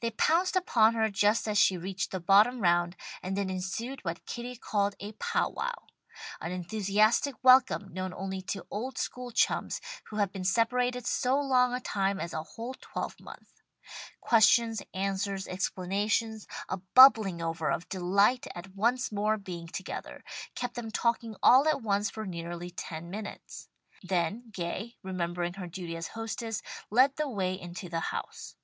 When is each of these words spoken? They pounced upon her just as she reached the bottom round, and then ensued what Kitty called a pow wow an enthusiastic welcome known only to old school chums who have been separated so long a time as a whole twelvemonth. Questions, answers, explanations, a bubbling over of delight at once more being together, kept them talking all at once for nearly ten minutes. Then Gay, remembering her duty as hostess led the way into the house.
They 0.00 0.12
pounced 0.12 0.56
upon 0.56 0.94
her 0.94 1.10
just 1.10 1.46
as 1.46 1.58
she 1.58 1.76
reached 1.76 2.10
the 2.10 2.20
bottom 2.20 2.62
round, 2.62 2.96
and 3.22 3.36
then 3.36 3.50
ensued 3.50 4.02
what 4.02 4.24
Kitty 4.24 4.56
called 4.56 4.94
a 4.98 5.12
pow 5.12 5.50
wow 5.50 5.88
an 6.40 6.52
enthusiastic 6.52 7.34
welcome 7.44 7.92
known 7.92 8.14
only 8.14 8.40
to 8.48 8.66
old 8.70 8.96
school 8.96 9.30
chums 9.30 9.82
who 10.06 10.16
have 10.16 10.32
been 10.32 10.42
separated 10.46 11.06
so 11.06 11.38
long 11.38 11.74
a 11.74 11.80
time 11.82 12.18
as 12.18 12.32
a 12.32 12.42
whole 12.42 12.72
twelvemonth. 12.72 13.60
Questions, 14.22 14.80
answers, 14.94 15.46
explanations, 15.46 16.46
a 16.70 16.78
bubbling 16.94 17.42
over 17.42 17.70
of 17.70 17.90
delight 17.90 18.46
at 18.54 18.74
once 18.74 19.12
more 19.12 19.36
being 19.36 19.66
together, 19.66 20.24
kept 20.54 20.76
them 20.76 20.90
talking 20.90 21.36
all 21.42 21.68
at 21.68 21.82
once 21.82 22.08
for 22.08 22.24
nearly 22.24 22.70
ten 22.70 23.10
minutes. 23.10 23.68
Then 24.02 24.48
Gay, 24.50 24.96
remembering 25.02 25.52
her 25.60 25.66
duty 25.66 25.94
as 25.94 26.08
hostess 26.08 26.62
led 26.88 27.16
the 27.16 27.28
way 27.28 27.52
into 27.52 27.90
the 27.90 28.00
house. 28.00 28.56